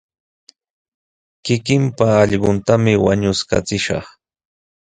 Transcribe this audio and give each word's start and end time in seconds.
Kikinpa 1.43 2.05
allquntami 2.23 2.93
wañuskachishqa. 3.05 3.97